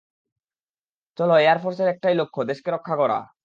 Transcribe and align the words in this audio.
চলো 1.17 1.33
এয়ারফোর্স 1.37 1.77
এর 1.79 1.89
একটাই 1.89 2.15
লক্ষ্য, 2.15 2.39
দেশকে 2.43 2.69
রক্ষা 2.71 2.95
করা। 2.97 3.17